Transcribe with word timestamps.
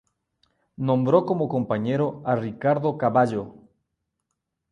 Nombró 0.87 1.27
como 1.27 1.47
compañero 1.47 2.23
a 2.25 2.35
Ricardo 2.35 2.97
Cavallo. 2.97 3.53